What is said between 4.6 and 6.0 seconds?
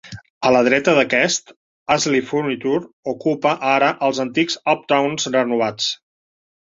Uptons renovats.